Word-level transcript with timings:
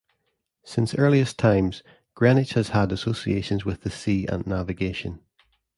Since 0.63 0.95
earliest 0.95 1.37
times 1.37 1.83
Greenwich 2.15 2.53
has 2.53 2.69
had 2.69 2.91
associations 2.91 3.65
with 3.65 3.81
the 3.81 3.91
sea 3.91 4.25
and 4.25 4.47
navigation. 4.47 5.19